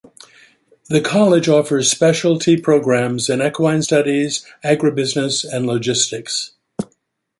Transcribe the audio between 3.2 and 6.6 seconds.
in equine studies, agribusiness, and logistics.